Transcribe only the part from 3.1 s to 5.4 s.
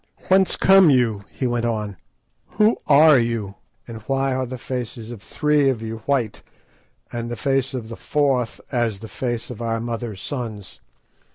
you? and why are the faces of